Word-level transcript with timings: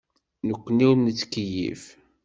Nekkni 0.47 0.85
ur 0.89 0.97
nettkeyyif. 0.99 1.83